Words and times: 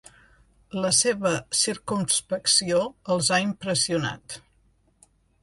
La 0.85 0.89
seva 0.99 1.33
circumspecció 1.59 2.81
els 3.17 3.31
ha 3.37 3.41
impressionat. 3.49 4.41